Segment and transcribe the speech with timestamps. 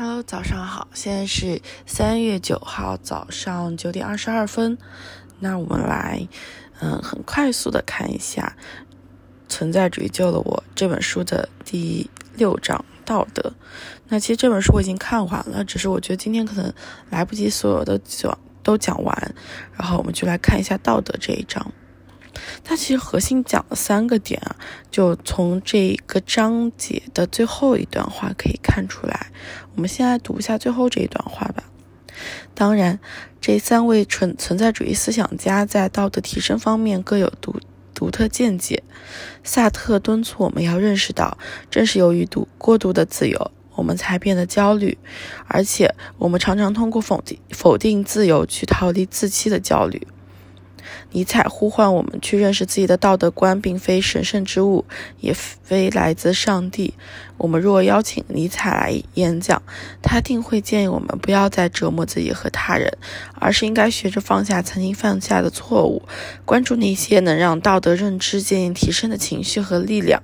[0.00, 4.78] Hello，早上好，现在是三月九号早上九点二十二分。
[5.40, 6.28] 那我们来，
[6.78, 8.56] 嗯，很快速的看一下
[9.52, 13.54] 《存在主义救了我》这本书的第六章道德。
[14.06, 16.72] 那其实这本书我已经看完了，只是我觉得今天可能
[17.10, 19.34] 来不及所有的讲都讲完，
[19.76, 21.72] 然后我们就来看一下道德这一章。
[22.64, 24.56] 它其实核心讲了三个点啊，
[24.90, 29.28] 就从这个章节的最后一段话可以看出来。
[29.74, 31.64] 我们先来读一下最后这一段话吧。
[32.54, 32.98] 当然，
[33.40, 37.60] 这三位存存在主义思想家在道德提升方面各有独
[37.94, 38.82] 独特见解。
[39.44, 41.38] 萨特敦促我们要认识到，
[41.70, 44.98] 正是由于度过度的自由，我们才变得焦虑，
[45.46, 50.04] 而且我们常常通过否定否定自由去逃离自欺的焦虑。
[51.12, 54.84] 尼采呼唤我们去认识自己的道德观，并非神圣之物，
[55.20, 56.94] 也非来自上帝。
[57.36, 59.62] 我们若邀请尼采来演讲，
[60.02, 62.98] 他定会建议我们不要再折磨自己和他人，
[63.34, 66.02] 而是应该学着放下曾经犯下的错误，
[66.44, 70.22] 关注那些能让道德认知渐渐提升的情绪和力量。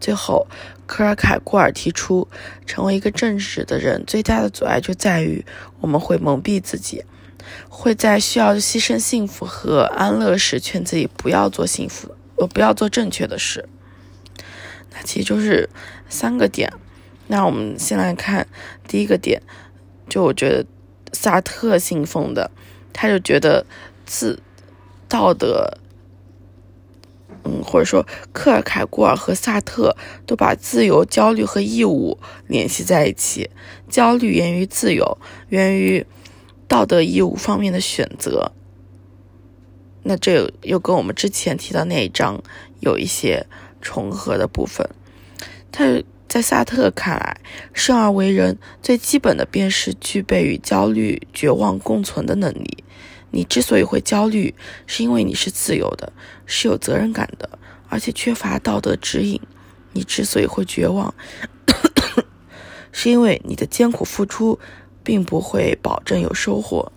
[0.00, 0.46] 最后，
[0.86, 2.26] 科尔凯郭尔提出，
[2.66, 5.44] 成为一个正直的人最大的阻碍就在于
[5.80, 7.04] 我们会蒙蔽自己。
[7.68, 13.68] 会在需要牺牲幸福和安乐时劝自己不要做幸福，呃，不要做正确的事。
[14.92, 15.68] 那其实就是
[16.08, 16.72] 三个点。
[17.28, 18.46] 那我们先来看
[18.88, 19.40] 第一个点，
[20.08, 20.66] 就我觉得
[21.12, 22.50] 萨特信奉的，
[22.92, 23.64] 他就觉得
[24.04, 24.42] 自
[25.08, 25.78] 道德，
[27.44, 33.50] 嗯，或者说克尔凯郭尔和萨特都把自由、焦虑和义务联系在一起。
[33.88, 36.06] 焦虑源于自由，源于。
[36.70, 38.52] 道德义务方面的选择，
[40.04, 42.40] 那这又跟我们之前提到那一章
[42.78, 43.44] 有一些
[43.82, 44.88] 重合的部分。
[45.72, 47.40] 他在萨特看来，
[47.74, 52.84] 生而为人最基本的便是具备与焦虑、绝望共存的能力。
[53.32, 54.54] 你之所以会焦虑，
[54.86, 56.12] 是因为你是自由的，
[56.46, 59.40] 是有责任感的，而且缺乏道德指引。
[59.92, 61.12] 你之所以会绝望，
[62.92, 64.60] 是因为你的艰苦付出。
[65.02, 66.90] 并不会保证有收获。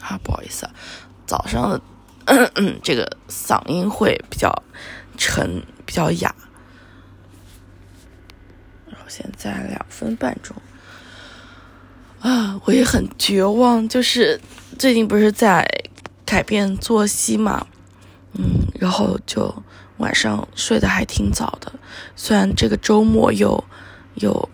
[0.00, 0.72] 啊，不好意思，啊
[1.26, 1.80] 早上的
[2.82, 4.50] 这个嗓音会比较
[5.18, 6.34] 沉，比较哑。
[8.86, 10.56] 然后现在两分半钟，
[12.20, 13.86] 啊，我也很绝望。
[13.88, 14.40] 就是
[14.78, 15.68] 最近不是在
[16.24, 17.66] 改变作息嘛，
[18.32, 19.62] 嗯，然后就
[19.98, 21.72] 晚上睡得还挺早的。
[22.16, 23.62] 虽然这个周末又
[24.14, 24.48] 又。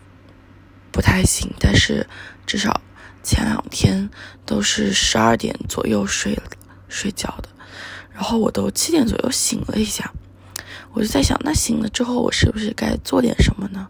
[0.96, 2.08] 不太行，但是
[2.46, 2.80] 至少
[3.22, 4.08] 前两天
[4.46, 6.40] 都是十二点左右睡
[6.88, 7.50] 睡觉的，
[8.14, 10.10] 然后我都七点左右醒了一下，
[10.94, 13.86] 我就在想，那醒了之后我是不是该做点什么呢？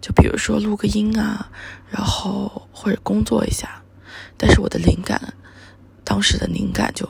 [0.00, 1.50] 就比如说录个音啊，
[1.90, 3.82] 然后或者工作一下，
[4.38, 5.34] 但是我的灵感，
[6.04, 7.06] 当时的灵感就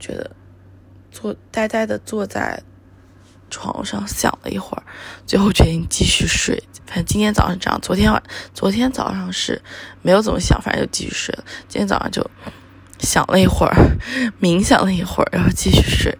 [0.00, 0.28] 觉得
[1.12, 2.60] 坐呆呆的坐在
[3.48, 4.82] 床上想了一会儿，
[5.24, 6.60] 最后决定继续睡。
[6.90, 8.20] 反正今天早上这样，昨天晚
[8.52, 9.62] 昨天早上是
[10.02, 11.44] 没有怎么想，反正就继续睡了。
[11.68, 12.28] 今天早上就
[12.98, 13.76] 想了一会儿，
[14.42, 16.18] 冥想了一会儿，然后继续睡，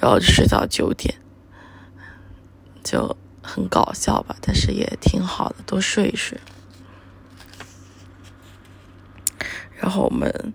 [0.00, 1.14] 然后就睡到九点，
[2.82, 6.36] 就很搞笑吧，但是也挺好的，多睡一睡。
[9.76, 10.52] 然后我们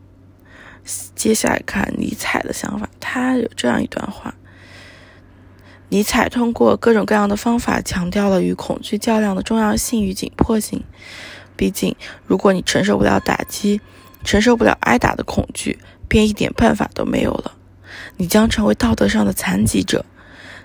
[1.16, 4.36] 接下来看尼采的想法，他有这样一段话。
[5.94, 10.84] 尼采通过各种各样的方法强调了与恐惧较量的重要性与紧迫性。
[11.56, 11.96] 毕竟，
[12.26, 13.80] 如果你承受不了打击，
[14.24, 15.78] 承受不了挨打的恐惧，
[16.08, 17.52] 便一点办法都没有了。
[18.18, 20.04] 你将成为道德上的残疾者。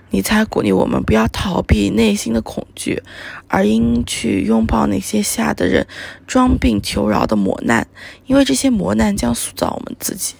[0.09, 3.03] 尼采鼓励我们不要逃避内心的恐惧，
[3.47, 5.85] 而应去拥抱那些吓得人
[6.25, 7.87] 装病求饶的磨难，
[8.25, 10.33] 因为这些磨难将塑造我们自己。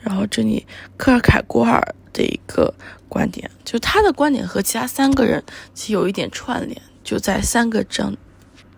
[0.00, 0.66] 然后这里，
[0.96, 2.74] 克尔凯郭尔的一个
[3.08, 5.42] 观点，就他的观点和其他三个人
[5.74, 8.16] 其实有一点串联，就在三个章，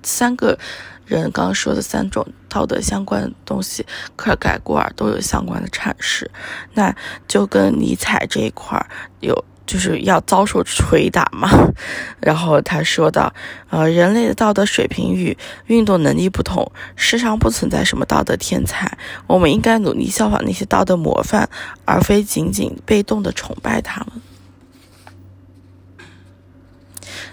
[0.03, 0.59] 三个
[1.07, 3.87] 人刚刚说的三种道德相关的东西，
[4.17, 6.31] 克尔凯郭尔都有相关的阐释，
[6.75, 6.95] 那
[7.29, 8.85] 就跟尼采这一块
[9.21, 9.45] 有。
[9.65, 11.49] 就是要遭受捶打嘛，
[12.21, 13.33] 然后他说到，
[13.71, 15.37] 呃，人类的道德水平与
[15.67, 21.49] 运动能力不同，世上不存在什么道德天才，我们应该努力效仿那些道德模范，
[21.85, 24.21] 而非仅仅被动的崇拜他们。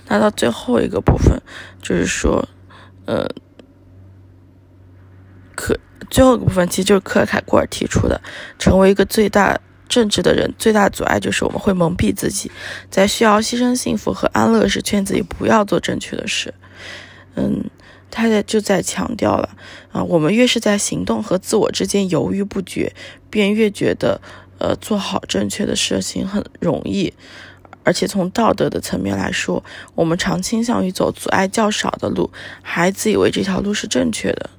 [0.07, 1.41] 那到最后一个部分，
[1.81, 2.47] 就是说，
[3.05, 3.27] 呃，
[5.55, 5.77] 可
[6.09, 8.21] 最后一个部分其实就是克尔凯郭尔提出的，
[8.57, 9.59] 成为一个最大。
[9.89, 12.49] 正直的人最大阻碍就是我们会蒙蔽自己，
[12.89, 16.53] 在需要牺牲幸福和安乐时，劝自己不要做正确的事。
[17.35, 17.65] 嗯，
[18.11, 19.49] 他在就在强调了
[19.91, 22.93] 啊，我们越是在行动和自我之间犹豫不决，
[23.29, 24.21] 便越觉得
[24.59, 27.13] 呃做好正确的事情很容易。
[27.83, 29.63] 而且从道德的层面来说，
[29.95, 32.31] 我们常倾向于走阻碍较少的路，
[32.61, 34.49] 还自以为这条路是正确的。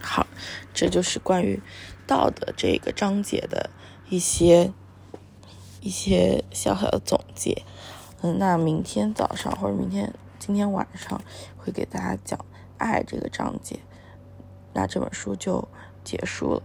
[0.00, 0.24] 好，
[0.72, 1.60] 这就是关于。
[2.06, 3.70] 道的这个章节的
[4.08, 4.72] 一些
[5.80, 7.62] 一些小小的总结，
[8.22, 11.20] 嗯，那明天早上或者明天今天晚上
[11.56, 12.38] 会给大家讲
[12.78, 13.78] 爱这个章节，
[14.72, 15.66] 那这本书就
[16.04, 16.62] 结束了，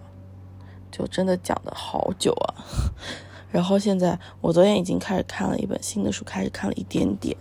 [0.91, 2.55] 就真的讲的好久啊。
[3.51, 7.35] 然后现在我昨天已经开始看了一本新的书，开始看了一点点，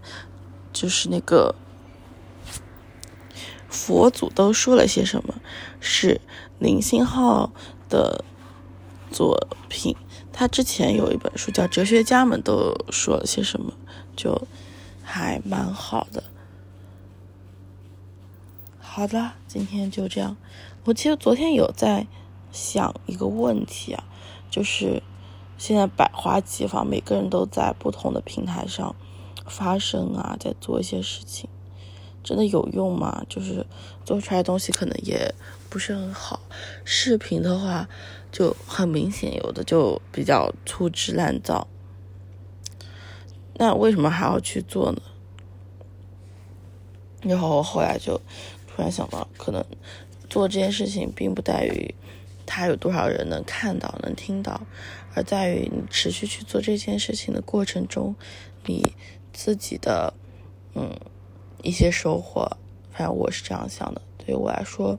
[0.73, 1.55] 就是那个
[3.71, 5.35] 佛祖都说了些什么，
[5.81, 6.21] 是
[6.59, 7.51] 林星浩。
[7.91, 8.25] 的
[9.11, 9.97] 作品，
[10.33, 13.73] 他之前有一本书叫《哲学家们都说了些什么》，
[14.15, 14.47] 就
[15.03, 16.23] 还蛮好的。
[18.79, 20.37] 好的，今天就这样。
[20.85, 22.07] 我其实昨天有在
[22.53, 24.05] 想一个问题啊，
[24.49, 25.03] 就是
[25.59, 28.95] 现在百花齐放，每个人都在不同的平台上
[29.47, 31.51] 发声啊，在做一些事情，
[32.23, 33.25] 真的有用吗？
[33.29, 33.67] 就是
[34.05, 35.35] 做出来的东西可能也。
[35.71, 36.41] 不是很好，
[36.85, 37.89] 视频的话
[38.33, 41.69] 就很明显，有的就比较粗制滥造。
[43.55, 45.01] 那为什么还要去做呢？
[47.23, 48.21] 然后我后来就
[48.67, 49.65] 突然想到，可能
[50.29, 51.95] 做这件事情并不在于
[52.45, 54.61] 他有多少人能看到、能听到，
[55.15, 58.17] 而在于你持续去做这件事情的过程中，
[58.67, 58.93] 你
[59.33, 60.13] 自己的
[60.75, 60.99] 嗯
[61.63, 62.51] 一些收获。
[62.91, 64.99] 反正我是这样想的，对于我来说。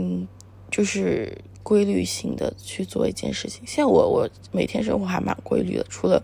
[0.00, 0.28] 嗯，
[0.70, 3.66] 就是规律性的去做一件事情。
[3.66, 6.22] 现在我我每天生活还蛮规律的，除了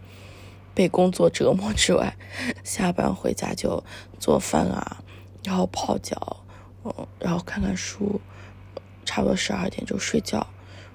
[0.73, 2.17] 被工作折磨之外，
[2.63, 3.83] 下班回家就
[4.21, 5.03] 做饭啊，
[5.43, 6.37] 然后泡脚，
[6.85, 8.21] 嗯，然后看看书，
[9.05, 10.47] 差不多十二点就睡觉，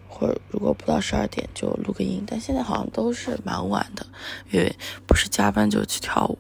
[0.08, 2.24] 或者如果不到十二点就录个音。
[2.26, 4.08] 但现在好像都是蛮晚的，
[4.52, 4.74] 因为
[5.06, 6.38] 不是加班就去跳舞，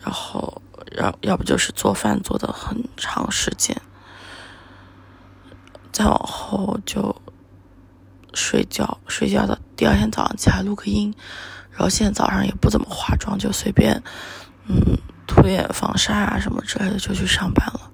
[0.00, 0.62] 然后
[0.96, 3.80] 要要不就是做饭做的很长时间。
[5.92, 7.14] 再往后就
[8.32, 11.14] 睡觉，睡觉的第二天早上起来录个音，
[11.70, 14.02] 然后现在早上也不怎么化妆，就随便
[14.66, 17.90] 嗯涂点防晒啊什么之类的就去上班了。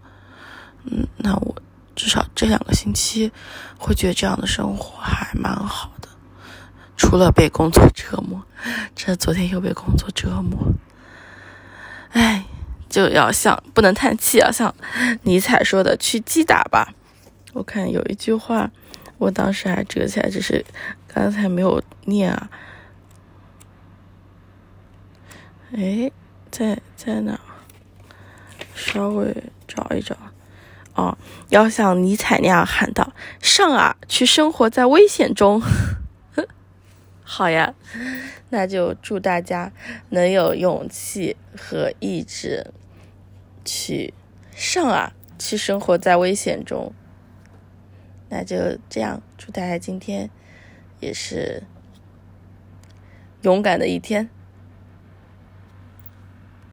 [0.84, 1.56] 嗯，那我
[1.96, 3.32] 至少这两个星期
[3.76, 6.08] 会觉得这样的生活还蛮好的，
[6.96, 8.40] 除了被工作折磨，
[8.94, 10.72] 这昨天又被工作折磨，
[12.10, 12.44] 哎，
[12.98, 14.74] 就要像不能叹气啊，像
[15.22, 16.92] 尼采说的，去击打吧。
[17.52, 18.68] 我看有一句话，
[19.18, 20.66] 我当时还折起来，只是
[21.06, 22.50] 刚才没有念啊。
[25.70, 26.10] 哎，
[26.50, 27.38] 在在哪？
[28.74, 29.32] 稍微
[29.68, 30.16] 找一找。
[30.94, 31.16] 哦，
[31.50, 35.62] 要像尼采那样喊道：“上啊，去生活在危险中。”
[37.22, 37.72] 好呀，
[38.48, 39.70] 那就祝大家
[40.08, 42.72] 能有勇气和意志
[43.69, 44.15] 去
[44.55, 46.93] 上啊，去生活在危险中。
[48.31, 50.31] 那就这样，祝大家今天
[51.00, 51.62] 也是
[53.43, 54.31] 勇敢的一天。